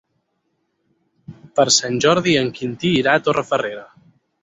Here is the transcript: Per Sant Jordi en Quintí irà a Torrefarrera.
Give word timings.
Per 1.59 1.67
Sant 1.77 2.01
Jordi 2.07 2.37
en 2.43 2.53
Quintí 2.59 2.97
irà 3.05 3.17
a 3.21 3.27
Torrefarrera. 3.29 3.89